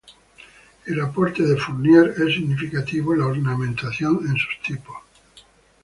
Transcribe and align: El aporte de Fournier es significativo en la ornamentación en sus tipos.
El 0.87 0.99
aporte 0.99 1.43
de 1.43 1.55
Fournier 1.57 2.15
es 2.25 2.33
significativo 2.33 3.13
en 3.13 3.19
la 3.19 3.27
ornamentación 3.27 4.21
en 4.27 4.35
sus 4.35 4.59
tipos. 4.65 4.97